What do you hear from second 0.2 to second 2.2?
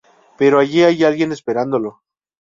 Pero allí hay alguien esperándolo.